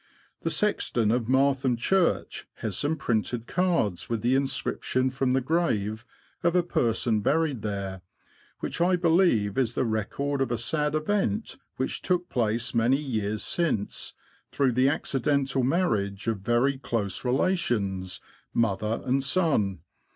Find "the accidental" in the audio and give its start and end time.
14.71-15.61